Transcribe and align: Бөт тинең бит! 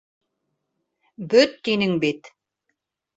Бөт 1.33 1.53
тинең 1.69 1.93
бит! 2.05 2.31